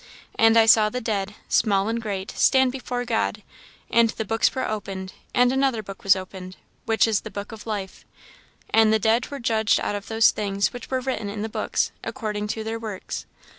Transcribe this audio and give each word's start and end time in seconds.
"And 0.33 0.57
I 0.57 0.65
saw 0.65 0.89
the 0.89 0.99
dead, 0.99 1.35
small 1.47 1.87
and 1.87 2.01
great, 2.01 2.31
stand 2.31 2.71
before 2.71 3.05
God: 3.05 3.43
and 3.91 4.09
the 4.09 4.25
books 4.25 4.55
were 4.55 4.67
opened; 4.67 5.13
and 5.31 5.51
another 5.53 5.83
book 5.83 6.03
was 6.03 6.15
opened, 6.15 6.57
which 6.87 7.07
is 7.07 7.21
the 7.21 7.29
book 7.29 7.51
of 7.51 7.67
life; 7.67 8.03
and 8.71 8.91
the 8.91 8.97
dead 8.97 9.29
were 9.29 9.37
judged 9.37 9.79
out 9.79 9.93
of 9.93 10.07
those 10.07 10.31
things 10.31 10.73
which 10.73 10.89
were 10.89 11.01
written 11.01 11.29
in 11.29 11.43
the 11.43 11.49
books, 11.49 11.91
according 12.03 12.47
to 12.47 12.63
their 12.63 12.79
works. 12.79 13.27